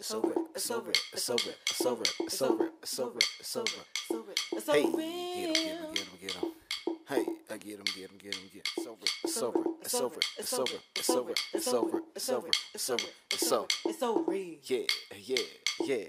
[0.00, 0.32] It's over.
[0.54, 0.90] It's over.
[1.12, 1.50] It's over.
[1.68, 2.02] It's over.
[2.20, 2.70] It's over.
[2.82, 3.18] It's over.
[3.38, 3.68] It's over.
[4.00, 4.32] It's over.
[4.52, 6.52] It's Hey, get him, get him, get him, get him.
[7.06, 8.72] Hey, I get him, get him, get him, get him.
[8.78, 9.06] It's over.
[9.24, 9.60] It's over.
[9.82, 10.20] It's over.
[10.38, 10.72] It's over.
[10.96, 11.32] It's over.
[11.54, 12.00] It's over.
[12.14, 12.48] It's over.
[12.74, 13.04] It's over.
[13.30, 13.66] It's over.
[13.84, 14.34] It's over.
[14.34, 14.86] Yeah,
[15.22, 15.44] yeah,
[15.84, 16.04] yeah.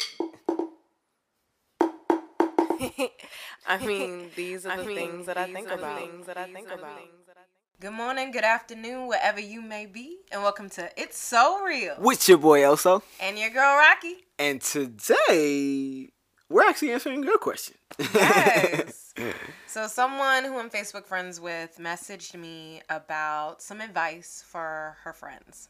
[3.68, 6.00] I mean, these are I the mean, things that I these think are the about.
[6.00, 6.98] things that I think about.
[6.98, 10.90] things that I think- Good morning, good afternoon, wherever you may be, and welcome to
[10.96, 11.96] It's So Real.
[12.00, 13.02] With your boy Oso.
[13.20, 14.16] And your girl Rocky.
[14.40, 16.10] And today,
[16.48, 17.76] we're actually answering your question.
[18.00, 19.14] Yes.
[19.68, 25.68] so someone who I'm Facebook friends with messaged me about some advice for her friends.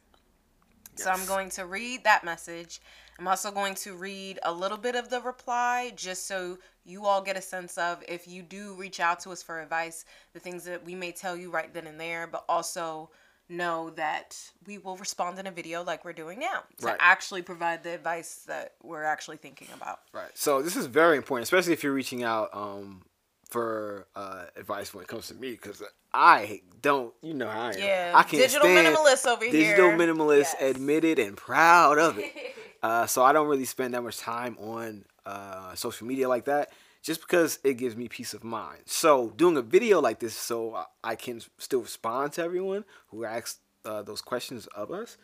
[0.93, 2.81] So I'm going to read that message.
[3.17, 7.21] I'm also going to read a little bit of the reply just so you all
[7.23, 10.65] get a sense of if you do reach out to us for advice, the things
[10.65, 13.09] that we may tell you right then and there, but also
[13.51, 16.98] know that we will respond in a video like we're doing now to Right.
[16.99, 19.99] actually provide the advice that we're actually thinking about.
[20.13, 20.29] Right.
[20.34, 23.03] So this is very important, especially if you're reaching out um,
[23.49, 27.71] for uh, advice when it comes to me, because I don't, you know how I
[27.73, 27.79] am.
[27.79, 29.98] Yeah, I can't digital stand minimalist over digital here.
[29.98, 30.61] Digital minimalist, Yes.
[30.61, 32.31] admitted and proud of it.
[32.83, 36.71] uh, so I don't really spend that much time on uh, social media like that,
[37.02, 38.82] just because it gives me peace of mind.
[38.85, 43.60] So doing a video like this, so I- can still respond to everyone who asks
[43.85, 45.18] uh, those questions of us,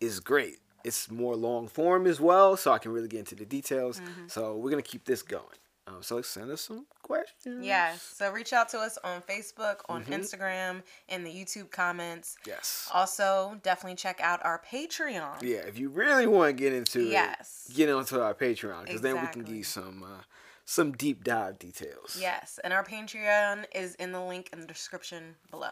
[0.00, 0.58] is great.
[0.84, 4.00] It's more long form as well, so I can really get into the details.
[4.00, 4.28] Mm-hmm.
[4.28, 5.58] So we're gonna keep this going.
[5.86, 7.64] Um, so send us some questions.
[7.64, 8.00] Yes.
[8.16, 10.12] So reach out to us on Facebook, on Mm-hmm.
[10.14, 12.36] Instagram, in the YouTube comments.
[12.46, 12.88] Yes.
[12.92, 15.42] Also, definitely check out our Patreon.
[15.42, 17.66] Yeah, if you really want to get into Yes.
[17.68, 20.22] it, get onto our Patreon because then we can give you some uh,
[20.64, 22.16] some deep dive details.
[22.20, 22.58] Yes.
[22.62, 25.68] And our Patreon is in the link in the description below.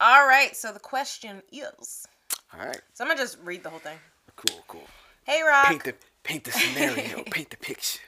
[0.00, 0.54] All right.
[0.56, 2.06] So the question is
[2.52, 2.80] All right.
[2.92, 3.98] so I'm to just read the whole thing.
[4.36, 4.64] Cool.
[4.68, 4.86] Cool.
[5.24, 5.66] Hey, Rock.
[5.66, 5.94] Paint the
[6.24, 7.22] paint the scenario.
[7.30, 8.00] paint the picture.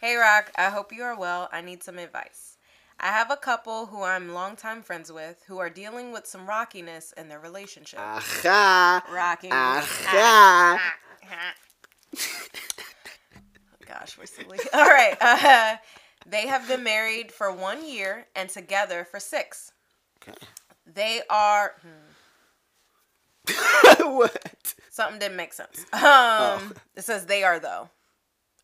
[0.00, 1.48] Hey, Rock, I hope you are well.
[1.52, 2.56] I need some advice.
[2.98, 7.14] I have a couple who I'm longtime friends with who are dealing with some rockiness
[7.16, 8.00] in their relationship.
[8.00, 9.02] Aha.
[9.10, 9.52] Rocking.
[9.52, 10.92] Aha.
[14.00, 14.58] Gosh, we're silly.
[14.72, 15.16] All right.
[15.20, 15.76] Uh,
[16.26, 19.72] they have been married for one year and together for six.
[20.22, 20.36] Okay.
[20.86, 21.74] They are.
[23.46, 24.74] hmm, what?
[24.90, 25.80] something didn't make sense.
[25.92, 26.72] Um, Oh.
[26.96, 27.88] It says they are, though.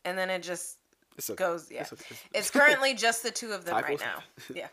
[0.04, 0.78] And then it just
[1.18, 1.36] It's okay.
[1.44, 1.82] goes, yeah.
[1.82, 2.16] It's okay.
[2.32, 4.22] It's currently just the two of them right now.
[4.54, 4.68] Yeah.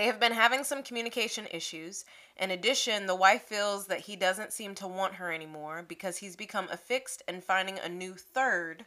[0.00, 2.06] They have been having some communication issues.
[2.38, 6.36] In addition, the wife feels that he doesn't seem to want her anymore because he's
[6.36, 8.86] become affixed and finding a new third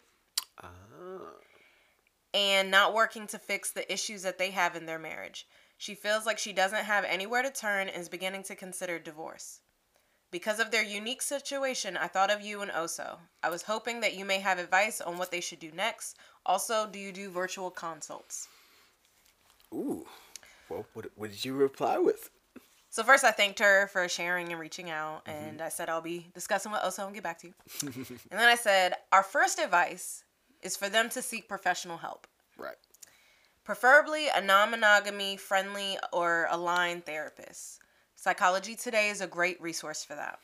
[0.64, 1.36] Oh.
[2.34, 5.48] and not working to fix the issues that they have in their marriage.
[5.78, 9.60] She feels like she doesn't have anywhere to turn and is beginning to consider divorce.
[10.32, 13.20] Because of their unique situation, I thought of you and Oso.
[13.44, 16.18] I was hoping that you may have advice on what they should do next.
[16.44, 18.48] Also, do you do virtual consults?
[19.72, 20.08] Ooh.
[20.74, 22.32] Well, what, what did you reply with?
[22.90, 25.50] So first, I thanked her for sharing and reaching out, mm-hmm.
[25.50, 27.54] and I said I'll be discussing with Oso and get back to you.
[27.82, 30.24] and then I said our first advice
[30.62, 32.28] is for them to seek professional help.
[32.58, 32.76] Right.
[33.64, 37.80] preferably a non monogamy friendly or aligned therapist.
[38.16, 40.40] Psychology Today is a great resource for that.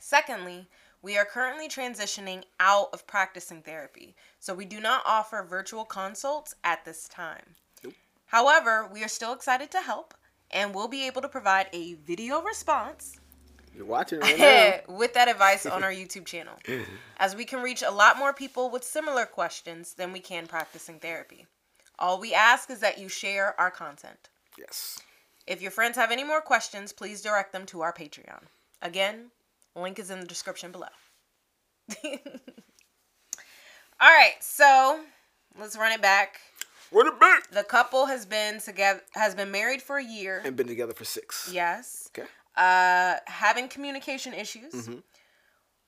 [0.00, 0.66] Secondly,
[1.02, 6.54] we are currently transitioning out of practicing therapy, so we do not offer virtual consults
[6.64, 7.54] at this time.
[8.30, 10.14] However, we are still excited to help
[10.52, 13.18] and we'll be able to provide a video response
[13.74, 14.80] You're watching right now.
[14.96, 16.54] with that advice on our YouTube channel,
[17.18, 21.00] as we can reach a lot more people with similar questions than we can practicing
[21.00, 21.46] therapy.
[21.98, 24.28] All we ask is that you share our content.
[24.56, 25.00] yes.
[25.46, 28.44] If your friends have any more questions, please direct them to our Patreon.
[28.80, 29.32] Again,
[29.74, 30.86] link is in the description below.
[32.04, 32.14] All
[34.00, 35.00] right, so
[35.58, 36.40] let's run it back.
[36.92, 37.50] Run it back.
[37.50, 40.42] The couple has been together has been married for a year.
[40.44, 41.50] And been together for six.
[41.52, 42.08] Yes.
[42.16, 42.28] Okay.
[42.56, 44.72] uh, having communication issues.
[44.72, 44.98] Mm-hmm.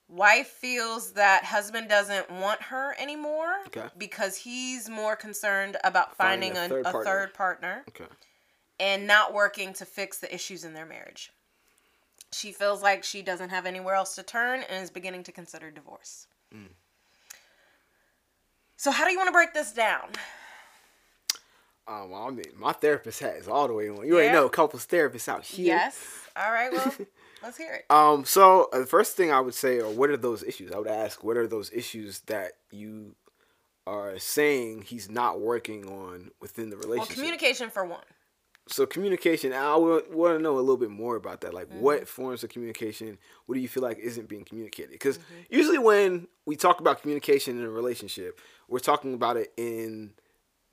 [0.08, 3.86] Wife feels that husband doesn't want her anymore Okay.
[3.96, 7.10] because he's more concerned about finding, Finding a third a partner.
[7.10, 8.04] third partner Okay.
[8.78, 11.30] and not working to fix the issues in their marriage.
[12.32, 15.70] She feels like she doesn't have anywhere else to turn and is beginning to consider
[15.70, 16.26] divorce.
[16.54, 16.68] Mm.
[18.76, 20.10] So, how do you want to break this down?
[21.88, 24.06] Um, I mean, my therapist has all the way on.
[24.06, 24.32] You Yeah?
[24.32, 25.66] know couples therapists out here.
[25.66, 25.98] Yes.
[26.36, 26.72] All right.
[26.72, 26.94] Well,
[27.42, 27.84] let's hear it.
[27.90, 28.24] Um.
[28.24, 30.70] So uh, the first thing I would say, or what are those issues?
[30.72, 33.14] I would ask, what are those issues that you
[33.86, 37.08] are saying he's not working on within the relationship?
[37.16, 38.04] Well, communication for one.
[38.68, 39.52] so communication.
[39.52, 41.52] I want to know a little bit more about that.
[41.52, 41.80] Like, Mm-hmm.
[41.80, 43.18] what forms of communication?
[43.46, 44.92] What do you feel like isn't being communicated?
[44.92, 45.34] Because Mm-hmm.
[45.50, 50.12] usually when we talk about communication in a relationship, we're talking about it in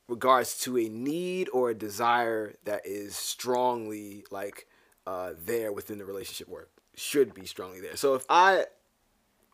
[0.10, 4.68] regards to a need or a desire that is strongly like
[5.08, 7.96] uh, there within the relationship, work should be strongly there.
[7.96, 8.66] So if I,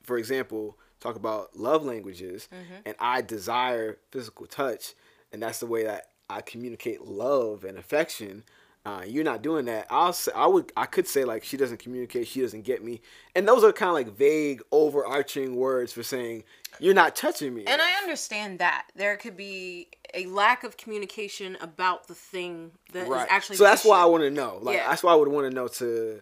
[0.04, 2.48] for example, talk about love languages,
[2.86, 4.94] and I desire physical touch,
[5.32, 8.44] and that's the way that I communicate love and affection.
[8.86, 9.88] Uh, you're not doing that.
[9.90, 13.02] I'll say, I would I could say like she doesn't communicate, she doesn't get me,
[13.34, 16.44] and those are kind of like vague, overarching words for saying
[16.80, 17.64] you're not touching me.
[17.66, 23.04] And I understand that there could be a lack of communication about the thing that
[23.04, 23.28] is right.
[23.30, 23.56] actually.
[23.56, 24.60] so that's why I want to know.
[24.62, 24.88] Like Yeah.
[24.90, 26.22] that's why I would want to know to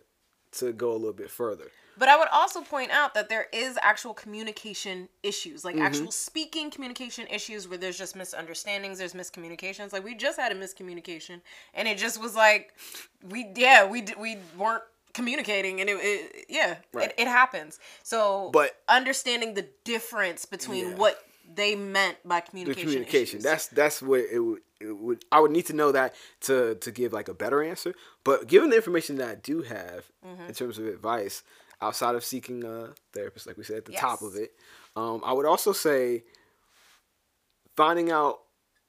[0.59, 1.65] to go a little bit further.
[1.97, 5.77] But I would also point out that there is actual communication issues, Mm-hmm.
[5.79, 9.93] like actual speaking communication issues where there's just misunderstandings, there's miscommunications.
[9.93, 11.41] Like we just had a miscommunication,
[11.73, 12.73] and it just was like
[13.29, 17.09] we yeah we we weren't communicating, and it, it yeah Right.
[17.09, 17.79] it, it happens.
[18.01, 20.95] So But- understanding the difference between Yeah.
[20.95, 21.23] what
[21.55, 22.83] they meant by the communication.
[22.87, 23.37] communication.
[23.39, 23.43] issues.
[23.43, 25.23] That's that's what it would, it would.
[25.31, 27.93] I would need to know that to to give like a better answer.
[28.23, 30.47] But given the information that I do have Mm-hmm.
[30.47, 31.43] in terms of advice,
[31.83, 34.51] outside of seeking a therapist, like we said at the top of it,
[34.95, 36.23] um, I would also say
[37.75, 38.39] finding out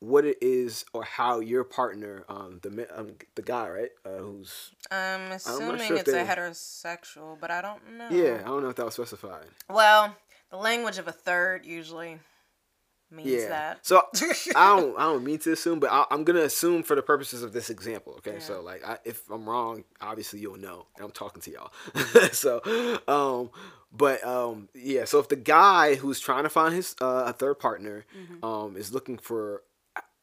[0.01, 4.73] what it is or how your partner, um, the um, the guy, right, uh, who's
[4.91, 8.09] I'm assuming sure it's a heterosexual, but I don't know.
[8.11, 9.47] yeah, I don't know if that was specified.
[9.69, 10.15] Well,
[10.51, 12.19] the language of a third usually
[13.15, 13.49] means Yeah.
[13.49, 13.87] that.
[13.87, 14.03] So
[14.57, 17.43] I don't I don't mean to assume, but I, I'm gonna assume for the purposes
[17.43, 18.15] of this example.
[18.19, 20.87] Okay, so like I, if I'm wrong, obviously you'll know.
[20.97, 21.73] And I'm talking to y'all.
[22.33, 22.61] so,
[23.09, 23.51] um,
[23.93, 25.05] but um, yeah.
[25.05, 28.45] So if the guy who's trying to find his uh, a third partner, Mm-hmm.
[28.45, 29.63] um, is looking for.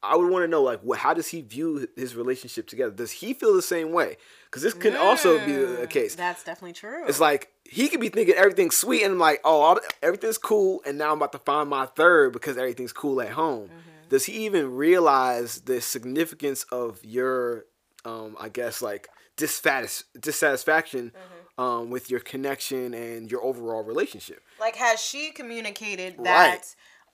[0.04, 1.00] I would want to know, like, what?
[1.00, 2.92] How does he view his relationship together?
[2.92, 4.18] Does he feel the same way?
[4.46, 6.16] Because this could also be the the case.
[6.16, 7.06] That's definitely true.
[7.08, 10.82] It's like he could be thinking everything's sweet, and I'm like, oh, all, everything's cool,
[10.86, 13.70] and now I'm about to find my third because everything's cool at home.
[14.10, 17.66] Does he even realize the significance of your,
[18.04, 19.08] um, I guess, like
[19.38, 21.14] dissatis- dissatisfaction
[21.58, 24.42] um, with your connection and your overall relationship?
[24.60, 26.62] like has she communicated that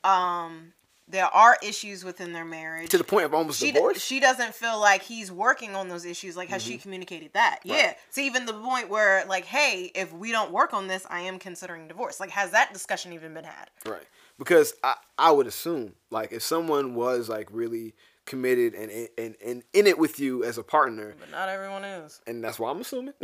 [0.04, 0.74] um
[1.10, 2.90] there are issues within their marriage?
[2.90, 4.04] To the point of almost she, d- divorce.
[4.04, 6.36] she doesn't feel like he's working on those issues.
[6.36, 7.60] Like, has she communicated that?
[7.64, 7.94] Yeah.
[8.10, 11.40] So even the point where, like, hey, if we don't work on this, I am
[11.40, 12.20] considering divorce.
[12.20, 13.70] Like, has that discussion even been had?
[13.86, 14.04] Right.
[14.38, 17.96] Because I, I would assume like if someone was like really
[18.26, 22.22] committed and and, and in it with you as a partner, But not everyone is.
[22.28, 23.14] and that's why I'm assuming.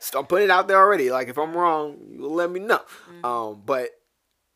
[0.00, 1.10] so I'm putting it out there already.
[1.10, 2.80] Like if I'm wrong, you'll let me know.
[3.22, 3.90] Um, but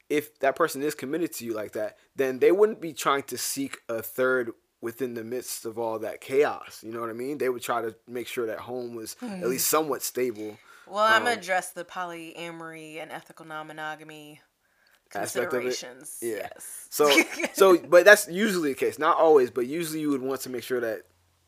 [0.09, 3.39] if that person is committed to you like that, then they wouldn't be trying to
[3.39, 6.83] seek a third within the midst of all that chaos.
[6.85, 7.39] You know what I mean?
[7.39, 10.57] They would try to make sure that home was at least somewhat stable.
[10.87, 14.41] Well, I'm Um, gonna address the polyamory and ethical non-monogamy
[15.15, 15.65] Aspect of it?
[15.65, 16.19] considerations.
[16.23, 16.49] Yeah.
[16.55, 16.87] Yes.
[16.91, 17.11] So
[17.55, 18.99] so but that's usually the case.
[18.99, 21.03] Not always, but usually you would want to make sure that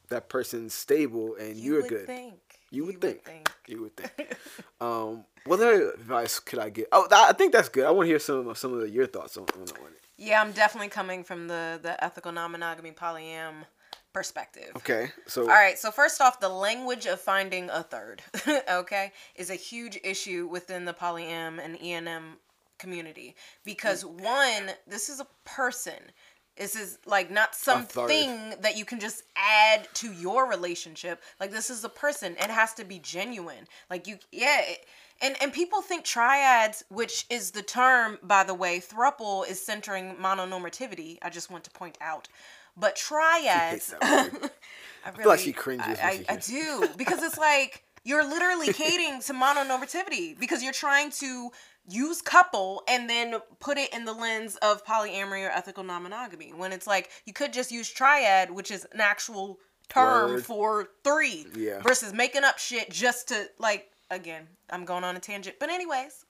[0.09, 2.07] that person's stable and you you're would good.
[2.07, 2.50] think.
[2.71, 3.51] You would think.
[3.67, 4.37] You would think.
[4.81, 6.89] um, what other advice could I get?
[6.93, 7.85] Oh, I think that's good.
[7.85, 10.01] I want to hear some of some of your thoughts on, on, on it.
[10.17, 13.65] Yeah, I'm definitely coming from the the ethical non-monogamy polyam
[14.13, 14.71] perspective.
[14.77, 18.23] Okay, so All right, so first off, the language of finding a third,
[18.71, 22.37] okay, is a huge issue within the polyam and ENM
[22.79, 26.13] community because one, this is a person.
[26.61, 31.23] This is like not something that you can just add to your relationship.
[31.41, 32.33] Like this is a person.
[32.33, 33.67] It has to be genuine.
[33.89, 34.61] Like you, yeah.
[34.61, 34.85] It,
[35.23, 40.17] and and people think triads, which is the term, by the way, thruple is centering
[40.17, 41.17] mononormativity.
[41.23, 42.29] I just want to point out,
[42.77, 43.95] but triads.
[43.99, 44.51] that word.
[45.07, 49.23] I, feel like she cringes I, I, I do because it's like you're literally catering
[49.23, 51.51] to mononormativity because you're trying to
[51.89, 56.73] use couple and then put it in the lens of polyamory or ethical non-monogamy when
[56.73, 59.59] it's like you could just use triad which is an actual
[59.89, 60.45] term Word.
[60.45, 61.81] for three Yeah.
[61.81, 66.25] versus making up shit just to like again i'm going on a tangent but anyways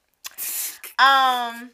[0.99, 1.71] um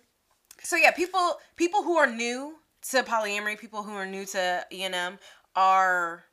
[0.63, 2.55] so yeah people people who are new
[2.91, 5.19] to polyamory people who are new to enm
[5.55, 6.25] are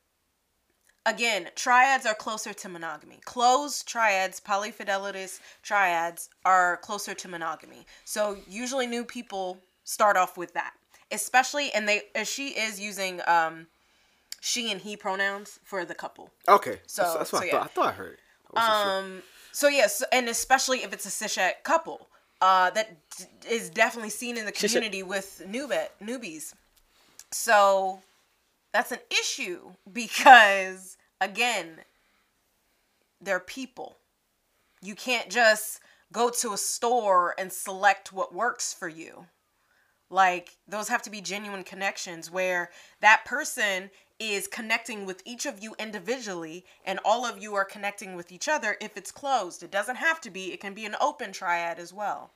[1.05, 8.37] again triads are closer to monogamy closed triads polyfidelitous triads are closer to monogamy so
[8.47, 10.73] usually new people start off with that
[11.11, 13.67] especially and they as she is using um
[14.41, 17.51] she and he pronouns for the couple okay, So- that's, that's what so I yeah.
[17.51, 17.63] thought.
[17.63, 18.17] I thought I heard.
[18.55, 18.91] I wasn't sure.
[19.15, 22.07] um so yes and especially if it's a cishet couple
[22.41, 24.73] uh that d- is definitely seen in the Cishet.
[24.73, 26.53] community with newbie newbies
[27.31, 28.01] so
[28.73, 31.79] that's an issue because again,
[33.21, 33.97] they're people.
[34.81, 35.79] You can't just
[36.11, 39.27] go to a store and select what works for you.
[40.09, 42.69] Like, those have to be genuine connections where
[43.01, 43.89] that person
[44.19, 48.47] is connecting with each of you individually and all of you are connecting with each
[48.47, 49.63] other if it's closed.
[49.63, 52.31] It doesn't have to be, it can be an open triad as well.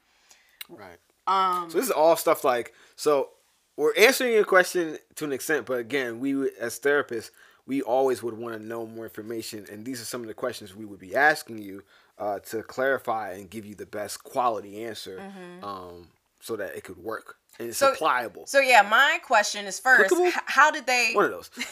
[0.69, 0.97] Right.
[1.27, 3.29] Um, So this is all stuff like so.
[3.77, 7.29] We're answering your question to an extent, but again, we as therapists,
[7.65, 10.75] we always would want to know more information, and these are some of the questions
[10.75, 11.83] we would be asking you
[12.17, 15.21] uh, to clarify and give you the best quality answer,
[15.61, 16.07] um,
[16.39, 17.95] so that it could work and it's Mm-hmm.
[17.97, 18.45] So- applicable.
[18.47, 21.11] So yeah, my question is first: h- How did they?
[21.13, 21.49] One of those.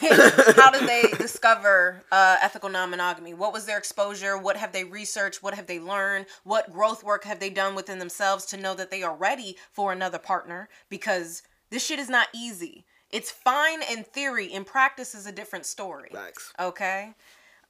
[0.56, 3.34] how did they discover uh, ethical non-monogamy?
[3.34, 4.36] What was their exposure?
[4.38, 5.42] What have they researched?
[5.42, 6.26] What have they learned?
[6.44, 9.92] What growth work have they done within themselves to know that they are ready for
[9.92, 10.68] another partner?
[10.88, 12.84] Because this shit is not easy.
[13.10, 14.46] It's fine in theory.
[14.52, 16.08] In practice, is a different story.
[16.12, 16.52] Facts.
[16.58, 17.14] Okay.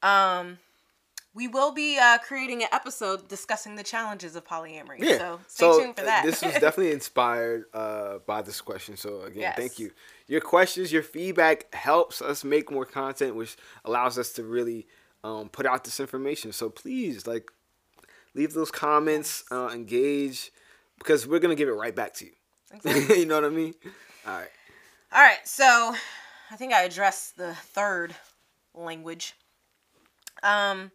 [0.02, 0.58] Um,
[1.34, 5.00] we will be uh, creating an episode discussing the challenges of polyamory.
[5.00, 5.18] Yeah.
[5.18, 6.24] So stay tuned for uh, that.
[6.24, 8.96] this was definitely inspired uh, by this question.
[8.96, 9.56] So again, Yes.
[9.56, 9.90] thank you.
[10.28, 14.86] Your questions, your feedback helps us make more content, which allows us to really
[15.22, 16.52] um, put out this information.
[16.52, 17.50] So please, like,
[18.34, 20.50] leave those comments, uh, engage,
[20.98, 22.32] because we're gonna give it right back to you.
[22.72, 23.20] Exactly.
[23.20, 23.74] you know what I mean?
[24.26, 24.48] All right.
[25.12, 25.94] All right, so
[26.50, 28.14] I think I addressed the third
[28.74, 29.34] language.
[30.42, 30.90] Um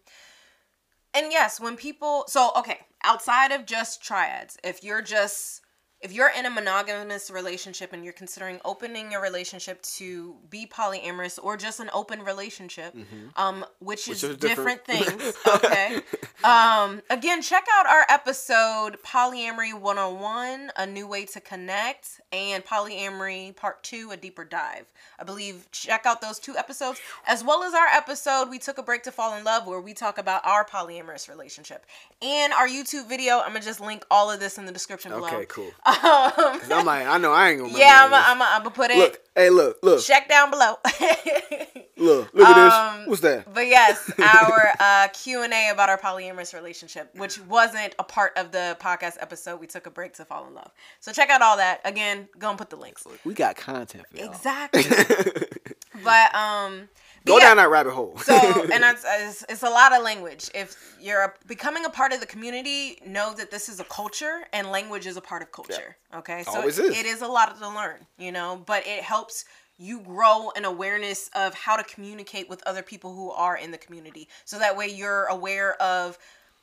[1.13, 5.60] and yes, when people so okay, outside of just triads, if you're just
[6.01, 11.37] if you're in a monogamous relationship and you're considering opening your relationship to be polyamorous
[11.41, 12.95] or just an open relationship,
[13.35, 15.21] um, which is is different, different.
[15.21, 16.01] things, okay?
[16.43, 23.55] um, again, check out our episode Polyamory 101, A New Way to Connect, and Polyamory
[23.55, 24.85] Part 2, A Deeper Dive.
[25.19, 28.83] I believe check out those two episodes, as well as our episode We Took a
[28.83, 31.85] Break to Fall in Love, where we talk about our polyamorous relationship.
[32.23, 35.27] And our YouTube video, I'm gonna just link all of this in the description below.
[35.27, 35.71] Okay, cool.
[35.85, 38.47] Um, 'Cause I'm like, I know I ain't gonna yeah, I'm this.
[38.47, 38.97] gonna put it.
[38.97, 40.75] Look, hey, look, look, Check down below.
[41.97, 43.07] look, look at Um, this.
[43.07, 43.53] What's that?
[43.53, 48.33] But yes, our uh, Q and A about our polyamorous relationship, which wasn't a part
[48.37, 50.71] of the podcast episode, we took a break to fall in love.
[50.99, 51.81] So check out all that.
[51.85, 53.05] Again, go and put the links.
[53.23, 54.31] We got content for y'all.
[54.31, 54.83] Exactly.
[56.03, 56.89] but um,
[57.25, 58.17] Go yeah, down that rabbit hole.
[58.17, 58.33] So
[58.73, 60.49] and it's, it's a lot of language.
[60.55, 64.41] If you're a, becoming a part of the community, know that this is a culture
[64.53, 65.97] and language is a part of culture.
[66.15, 66.97] Okay, so Always is.
[66.97, 69.45] it is a lot to learn, you know, but it helps
[69.77, 73.77] you grow an awareness of how to communicate with other people who are in the
[73.77, 74.27] community.
[74.45, 76.17] So that way you're aware of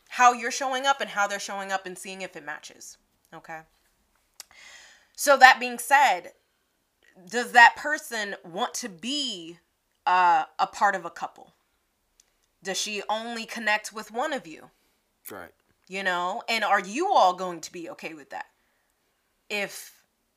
[0.08, 2.96] how you're showing up and how they're showing up and seeing if it matches.
[3.34, 3.60] Okay.
[5.16, 6.32] So that being said,
[7.28, 9.58] does that person want to be
[10.08, 11.52] uh, a part of a couple?
[12.62, 14.70] Does she only connect with one of you?
[15.30, 15.52] right.
[15.90, 18.46] You know, and are you all going to be okay with that?
[19.48, 19.94] If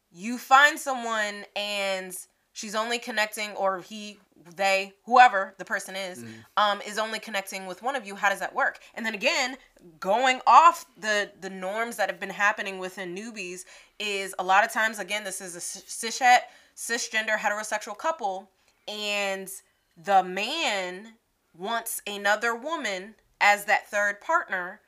[0.10, 2.16] you find someone and
[2.54, 4.20] she's only connecting, or he,
[4.56, 6.24] they, whoever the person is,
[6.56, 8.80] um, is only connecting with one of you, how does that work?
[8.94, 9.58] And then again,
[10.00, 13.66] going off the the norms that have been happening within newbies
[14.00, 16.40] is a lot of times again this is a cishet
[16.76, 18.50] cisgender heterosexual couple
[18.88, 19.50] and
[19.98, 21.14] the man
[21.58, 24.82] wants another woman as that third partner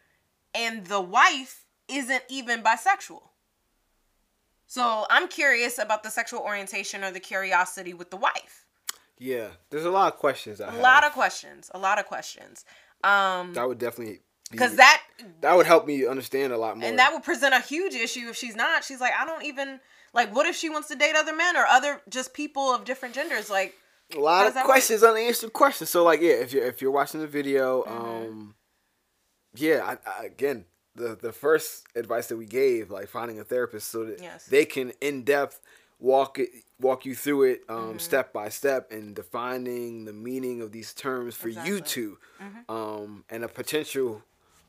[0.55, 3.21] and the wife isn't even bisexual
[4.65, 8.65] so i'm curious about the sexual orientation or the curiosity with the wife
[9.19, 10.59] Yeah, there's a lot of questions.
[10.61, 10.79] I a have.
[10.81, 12.65] lot of questions a lot of questions
[13.03, 14.19] um that would definitely
[14.51, 15.01] because that
[15.41, 16.87] that would help me understand a lot more.
[16.87, 19.79] and that would present a huge issue if she's not she's like i don't even
[20.13, 23.13] like what if she wants to date other men or other just people of different
[23.15, 23.75] genders like
[24.15, 24.71] a lot of that work?
[24.71, 25.89] questions, unanswered questions.
[25.89, 28.05] So like, yeah, if you're if you're watching the video, Mm-hmm.
[28.31, 28.55] um,
[29.55, 33.89] yeah, I, I, again, the the first advice that we gave, like finding a therapist,
[33.89, 34.45] so that Yes.
[34.47, 35.59] they can in depth
[35.99, 37.97] walk it walk you through it um, Mm-hmm.
[37.99, 42.03] step by step and defining the meaning of these terms for you Exactly.
[42.43, 42.57] Mm-hmm.
[42.67, 44.21] two um, and a potential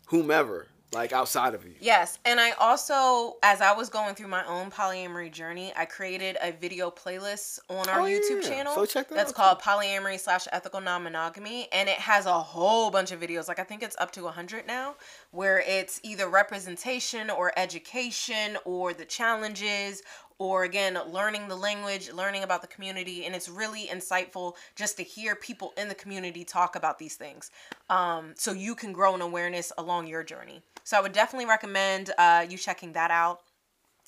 [0.09, 1.75] whomever like outside of you.
[1.81, 6.37] Yes, and I also, as I was going through my own polyamory journey, I created
[6.43, 8.49] a video playlist on our Oh, YouTube yeah.
[8.49, 8.75] channel.
[8.75, 13.13] So check that That's called polyamory slash ethical non-monogamy, and it has a whole bunch
[13.13, 13.49] of videos.
[13.49, 14.95] Like I think it's up to hundred now,
[15.31, 20.03] where it's either representation or education or the challenges
[20.39, 25.03] or again learning the language learning about the community and it's really insightful just to
[25.03, 27.51] hear people in the community talk about these things
[27.89, 32.11] um, so you can grow an awareness along your journey so i would definitely recommend
[32.19, 33.41] uh, you checking that out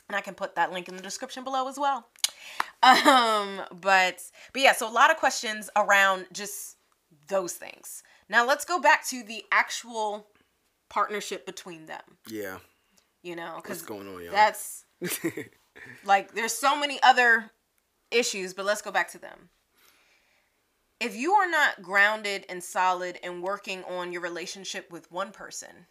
[0.08, 2.06] and i can put that link in the description below as well
[2.82, 6.76] um but but yeah so a lot of questions around just
[7.28, 8.02] those things.
[8.28, 10.26] Now let's go back to the actual
[10.88, 12.02] partnership between them.
[12.28, 12.58] Yeah.
[13.22, 14.32] You know, because going on, y'all?
[14.32, 14.84] that's
[16.04, 17.50] like there's so many other
[18.10, 19.50] issues, but let's go back to them.
[21.00, 25.86] If you are not grounded and solid and working on your relationship with one person,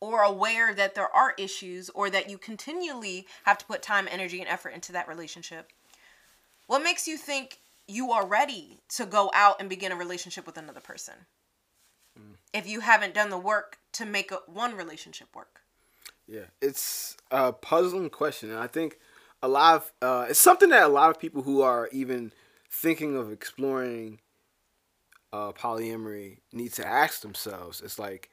[0.00, 4.40] or aware that there are issues, or that you continually have to put time, energy,
[4.40, 5.72] and effort into that relationship,
[6.66, 10.56] what makes you think you are ready to go out and begin a relationship with
[10.56, 11.14] another person?
[12.52, 15.60] If you haven't done the work to make a, one relationship work.
[16.26, 18.98] Yeah, it's a puzzling question, and I think
[19.42, 22.32] a lot of uh, it's something that a lot of people who are even
[22.70, 24.20] thinking of exploring
[25.32, 27.80] uh, polyamory need to ask themselves.
[27.80, 28.30] It's like,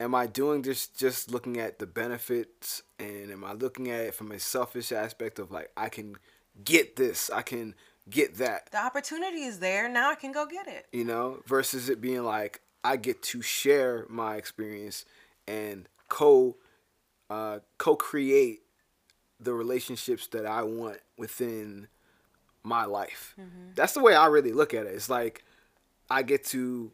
[0.00, 4.14] am I doing this just looking at the benefits, and am I looking at it
[4.14, 6.16] from a selfish aspect of like I can
[6.64, 7.74] get this, I can
[8.08, 9.88] get that, The opportunity is there.
[9.88, 10.86] Now I can go get it.
[10.92, 15.04] you know, versus it being like I get to share my experience
[15.46, 16.56] and co
[17.28, 18.62] uh, co-create
[19.38, 21.86] the relationships that I want within
[22.64, 23.36] my life.
[23.74, 24.94] That's the way I really look at it.
[24.94, 25.44] It's like
[26.10, 26.90] I get to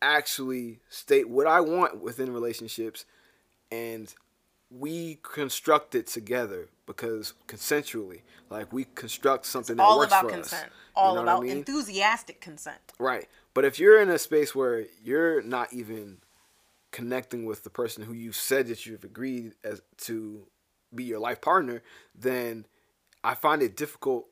[0.00, 3.04] actually state what I want within relationships
[3.70, 4.12] and
[4.70, 10.30] we construct it together because consensually like we construct something that All works about for
[10.30, 10.66] consent.
[10.66, 10.70] us.
[10.94, 11.52] All You know I about mean?
[11.58, 12.78] enthusiastic consent.
[12.98, 13.28] Right.
[13.54, 16.18] But if you're in a space where you're not even
[16.90, 20.46] connecting with the person who you said that you've agreed as to
[20.94, 21.82] be your life partner,
[22.14, 22.66] then
[23.24, 24.26] I find it difficult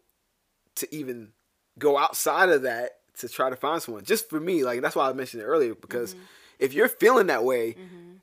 [0.77, 1.33] to even
[1.79, 4.05] go outside of that to try to find someone.
[4.05, 6.25] Just for me, like that's why I mentioned it earlier because mm-hmm.
[6.59, 8.17] if you're feeling that way, mm-hmm.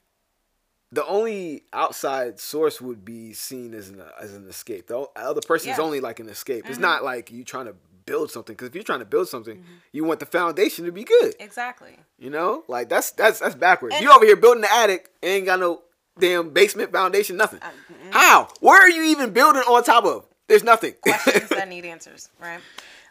[0.91, 4.87] the only outside source would be seen as an as an escape.
[4.87, 5.83] The other person is Yeah.
[5.83, 6.69] only like an escape.
[6.69, 7.05] It's not mm-hmm.
[7.05, 10.19] like you trying to build something because if you're trying to build something, you want
[10.19, 11.35] the foundation to be good.
[11.39, 11.97] Exactly.
[12.17, 13.95] You know, like that's that's that's backwards.
[13.95, 15.81] And- you over here building the attic, ain't got no
[16.19, 17.59] damn basement foundation, nothing.
[17.61, 17.71] Uh,
[18.11, 18.49] How?
[18.59, 20.27] Where are you even building on top of?
[20.47, 20.93] There's nothing.
[21.01, 22.59] Questions that need answers, right?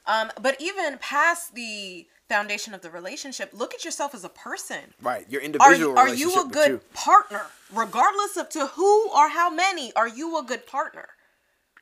[0.07, 4.95] Um, but even past the foundation of the relationship, look at yourself as a person.
[5.03, 5.99] right, your Are, individual.
[5.99, 6.81] are you a good you.
[6.95, 7.43] partner?
[7.73, 11.09] Regardless of to who or how many, are you a good partner?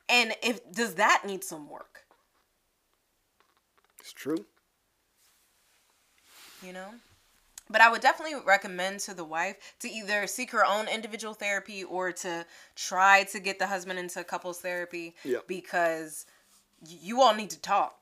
[0.09, 2.01] And if does that need some work?
[3.99, 4.45] It's true.
[6.63, 6.89] you know
[7.69, 11.83] but i would definitely recommend to the wife to either seek her own individual therapy
[11.83, 15.47] or to try to get the husband into couples therapy Yep.
[15.47, 16.25] because
[16.85, 17.97] you all need to talk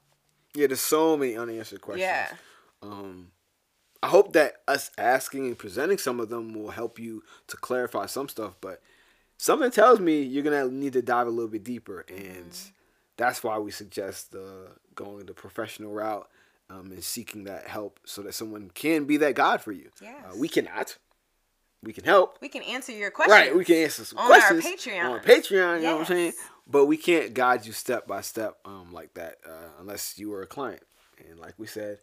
[0.56, 2.02] Yeah, there's so many unanswered questions.
[2.02, 2.30] yeah
[2.82, 3.32] Um,
[4.02, 8.06] I hope that us asking and presenting some of them will help you to clarify
[8.06, 8.82] some stuff, but
[9.38, 12.58] something tells me you're gonna need to dive a little bit deeper, and
[13.18, 16.30] that's why we suggest uh, going the professional route
[16.70, 19.90] um, and seeking that help so that someone can be that God for you.
[20.02, 20.16] Yes.
[20.26, 20.98] Uh, we cannot.
[21.84, 22.38] We can help.
[22.42, 23.40] we can answer your questions.
[23.40, 25.10] Right, we can answer some On our questions Patreon.
[25.12, 25.78] on Patreon.
[25.78, 26.34] You know what I'm saying?
[26.68, 30.42] But we can't guide you step by step um, like that uh, unless you were
[30.42, 30.84] a client.
[31.30, 32.00] And like we said,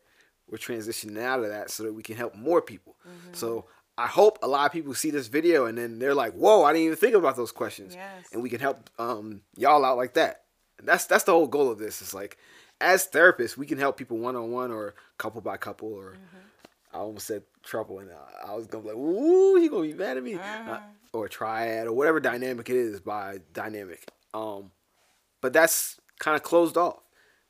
[0.51, 2.97] we're transitioning out of that so that we can help more people.
[3.07, 3.35] Mm-hmm.
[3.35, 3.67] So
[3.99, 6.73] I hope a lot of people see this video and then they're like, "Whoa, I
[6.73, 8.27] didn't even think about those questions." Yes.
[8.33, 10.43] And we can help um, y'all out like that.
[10.79, 12.01] And that's that's the whole goal of this.
[12.01, 12.37] It's like
[12.81, 16.37] as therapists, we can help people one on one or couple by couple or Mm-hmm.
[16.93, 18.11] I almost said trouble, and
[18.47, 20.81] I was gonna be like, "Ooh, you gonna be mad at me?" Uh,
[21.13, 24.11] or triad, or whatever dynamic it is by dynamic.
[24.35, 24.71] Um,
[25.41, 27.01] but that's kind of closed off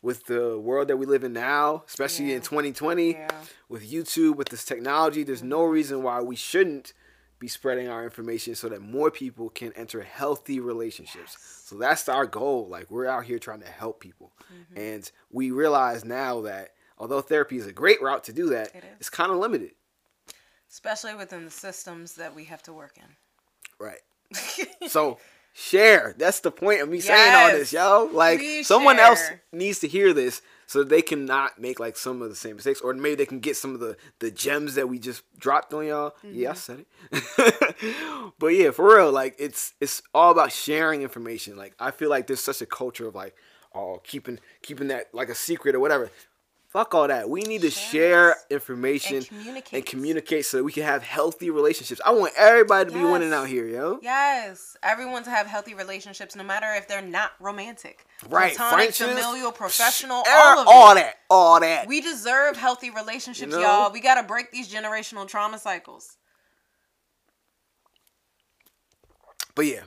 [0.02, 3.28] with the world that we live in now, especially in 2020, Yeah.
[3.68, 5.22] with YouTube, with this technology.
[5.24, 6.92] There's no reason why we shouldn't
[7.38, 11.36] be spreading our information so that more people can enter healthy relationships.
[11.66, 12.68] So that's our goal.
[12.68, 14.32] Like we're out here trying to help people,
[14.76, 18.84] and we realize now that although therapy is a great route to do that, It
[19.00, 19.72] it's kind of limited.
[20.70, 23.16] especially within the systems that we have to work in
[23.78, 24.00] Right.
[24.88, 25.18] So
[25.52, 26.14] share.
[26.18, 27.84] That's the point of me saying all this, Yes.
[27.84, 28.10] yo.
[28.12, 32.20] Like Please someone else needs to hear this so they can not make like some
[32.22, 34.88] of the same mistakes, or maybe they can get some of the the gems that
[34.88, 36.14] we just dropped on y'all.
[36.24, 36.58] Yeah, I Mm-hmm.
[36.58, 38.32] said it.
[38.38, 41.56] but yeah, for real, like it's it's all about sharing information.
[41.56, 43.34] Like I feel like there's such a culture of like
[43.74, 46.10] oh keeping keeping that like a secret or whatever.
[46.76, 47.30] Fuck all that.
[47.30, 48.44] We need to share Yes.
[48.50, 49.72] information And communicate.
[49.72, 52.02] and communicate so that we can have healthy relationships.
[52.04, 53.98] I want everybody to be winning out here, yo.
[54.02, 59.52] Yes, everyone to have healthy relationships, no matter if they're not romantic, Right, platonic, familial,
[59.52, 60.94] professional, sh- all of all it.
[60.96, 61.86] that, all that.
[61.86, 63.64] We deserve healthy relationships, You know?
[63.84, 63.90] y'all.
[63.90, 66.18] We gotta break these generational trauma cycles.
[69.54, 69.84] but yeah.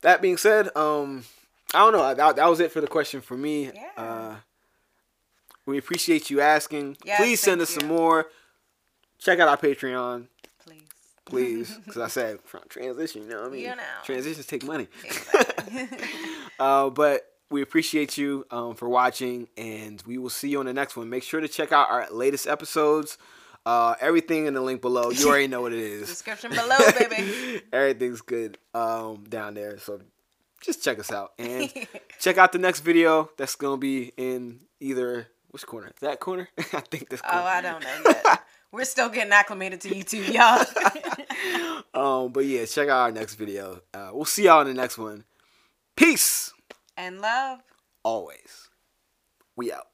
[0.00, 1.22] That being said, um,
[1.72, 2.12] I don't know.
[2.14, 3.66] That, that was it for the question for me.
[3.72, 3.90] Yeah.
[3.96, 4.34] Uh,
[5.66, 6.96] We appreciate you asking.
[7.04, 8.26] Yes, Please send us some more.
[9.18, 10.26] Check out our Patreon,
[10.64, 10.82] Please.
[11.24, 13.22] please, because I said from transition.
[13.22, 13.60] You know what I mean?
[13.62, 13.82] You know.
[14.04, 14.88] Transitions take money.
[15.04, 15.88] Exactly.
[16.58, 20.72] Uh, but we appreciate you um, for watching, and we will see you on the
[20.72, 21.08] next one.
[21.08, 23.18] Make sure to check out our latest episodes.
[23.64, 25.10] Uh, everything in the link below.
[25.10, 26.08] You already know what it is.
[26.08, 27.62] Description below, baby.
[27.72, 29.78] Everything's good um, down there.
[29.78, 30.00] So
[30.60, 31.72] just check us out and
[32.20, 33.30] check out the next video.
[33.36, 35.92] That's gonna be in either which corner?
[36.00, 36.48] That corner?
[36.58, 37.44] I think this Oh.
[37.44, 38.42] I don't know yet.
[38.72, 40.64] We're still getting acclimated to YouTube, y'all.
[42.24, 43.80] um, but yeah, check out our next video.
[43.92, 45.24] Uh, we'll see y'all in the next one.
[45.94, 46.52] Peace.
[46.96, 47.60] and love.
[48.02, 48.70] Always.
[49.56, 49.91] We out.